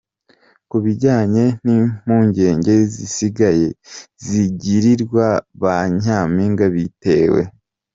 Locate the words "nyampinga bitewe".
5.99-7.41